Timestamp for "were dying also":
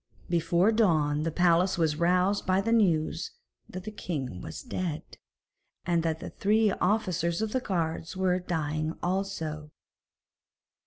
8.17-9.69